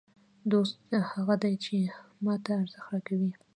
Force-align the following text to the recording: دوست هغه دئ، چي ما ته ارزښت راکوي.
دوست 0.51 0.77
هغه 1.11 1.33
دئ، 1.41 1.53
چي 1.63 1.77
ما 2.23 2.33
ته 2.43 2.49
ارزښت 2.61 2.89
راکوي. 2.93 3.31